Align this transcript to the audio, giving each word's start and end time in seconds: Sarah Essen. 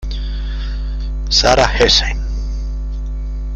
Sarah 1.29 1.69
Essen. 1.79 2.17